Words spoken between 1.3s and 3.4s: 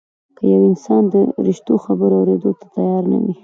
زشتو خبرو اورېدو ته تيار نه وي.